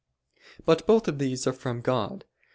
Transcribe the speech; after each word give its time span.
But 0.65 0.87
both 0.87 1.07
of 1.07 1.19
these 1.19 1.45
are 1.45 1.53
from 1.53 1.81
God. 1.81 2.25